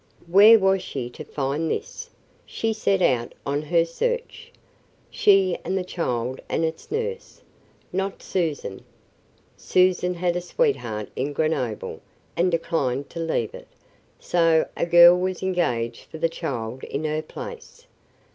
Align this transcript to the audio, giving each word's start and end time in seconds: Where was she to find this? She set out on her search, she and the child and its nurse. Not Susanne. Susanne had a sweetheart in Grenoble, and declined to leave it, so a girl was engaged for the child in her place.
Where 0.25 0.57
was 0.57 0.81
she 0.81 1.11
to 1.11 1.23
find 1.23 1.69
this? 1.69 2.09
She 2.43 2.73
set 2.73 3.03
out 3.03 3.35
on 3.45 3.61
her 3.61 3.85
search, 3.85 4.51
she 5.11 5.59
and 5.63 5.77
the 5.77 5.83
child 5.83 6.41
and 6.49 6.65
its 6.65 6.89
nurse. 6.89 7.43
Not 7.93 8.23
Susanne. 8.23 8.81
Susanne 9.55 10.15
had 10.15 10.35
a 10.35 10.41
sweetheart 10.41 11.09
in 11.15 11.33
Grenoble, 11.33 12.01
and 12.35 12.49
declined 12.51 13.11
to 13.11 13.19
leave 13.19 13.53
it, 13.53 13.67
so 14.19 14.67
a 14.75 14.87
girl 14.87 15.19
was 15.19 15.43
engaged 15.43 16.05
for 16.05 16.17
the 16.17 16.29
child 16.29 16.83
in 16.85 17.03
her 17.03 17.21
place. 17.21 17.85